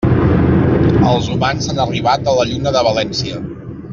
[1.09, 3.45] Els humans han arribat a la Lluna de València.